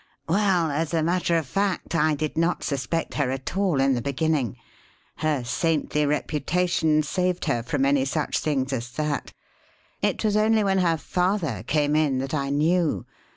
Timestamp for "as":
0.71-0.95, 8.71-8.89